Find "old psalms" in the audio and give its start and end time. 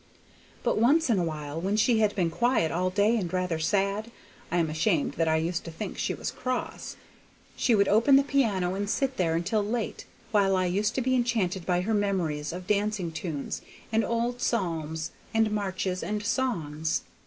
14.03-15.11